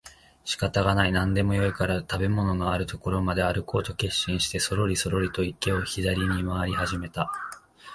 [0.45, 7.31] 仕方がない、何でもよいから食物のある所まであるこうと決心をしてそろりそろりと池を左に廻り始めた